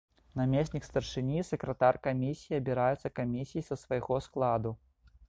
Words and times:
Намеснік 0.39 0.85
старшыні 0.87 1.35
і 1.39 1.43
сакратар 1.49 1.99
камісіі 2.07 2.57
абіраюцца 2.61 3.13
камісіяй 3.21 3.67
са 3.69 3.79
свайго 3.83 4.19
складу. 4.29 4.73